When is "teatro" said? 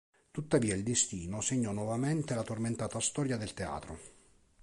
3.53-3.99